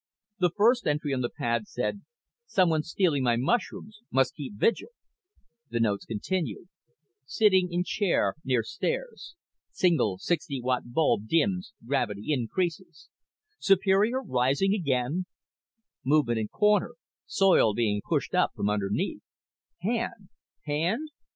[0.39, 2.01] The first entry on the pad said:
[2.47, 4.89] Someone stealing my mushrooms; must keep vigil.
[5.69, 6.69] The notes continued:
[7.27, 9.35] _Sitting in chair near stairs.
[9.69, 10.81] Single 60 w.
[10.91, 13.09] bulb dims, gravity increases.
[13.59, 15.27] Superior rising again?
[16.03, 16.95] Movement in corner
[17.27, 19.21] soil being pushed up from underneath.
[19.83, 20.29] Hand.
[20.65, 21.09] Hand?